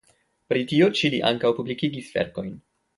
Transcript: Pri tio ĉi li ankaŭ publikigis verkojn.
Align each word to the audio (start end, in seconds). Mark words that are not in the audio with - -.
Pri 0.53 0.63
tio 0.71 0.87
ĉi 1.01 1.13
li 1.15 1.21
ankaŭ 1.33 1.55
publikigis 1.61 2.13
verkojn. 2.19 2.55